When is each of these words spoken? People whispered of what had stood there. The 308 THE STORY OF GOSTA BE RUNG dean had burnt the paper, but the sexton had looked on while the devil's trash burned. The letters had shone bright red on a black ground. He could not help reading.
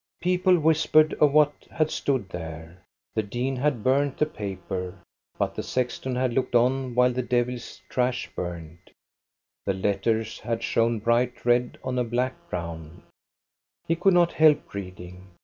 People 0.19 0.57
whispered 0.57 1.13
of 1.21 1.31
what 1.31 1.53
had 1.69 1.91
stood 1.91 2.29
there. 2.29 2.81
The 3.13 3.21
308 3.21 3.23
THE 3.23 3.23
STORY 3.23 3.23
OF 3.23 3.23
GOSTA 3.23 3.29
BE 3.29 3.29
RUNG 3.29 3.29
dean 3.29 3.55
had 3.61 3.83
burnt 3.83 4.17
the 4.17 4.25
paper, 4.25 4.99
but 5.37 5.53
the 5.53 5.61
sexton 5.61 6.15
had 6.15 6.33
looked 6.33 6.55
on 6.55 6.95
while 6.95 7.11
the 7.13 7.21
devil's 7.21 7.83
trash 7.87 8.27
burned. 8.35 8.79
The 9.67 9.75
letters 9.75 10.39
had 10.39 10.63
shone 10.63 10.97
bright 10.97 11.45
red 11.45 11.77
on 11.83 11.99
a 11.99 12.03
black 12.03 12.49
ground. 12.49 13.03
He 13.87 13.95
could 13.95 14.15
not 14.15 14.31
help 14.33 14.73
reading. 14.73 15.27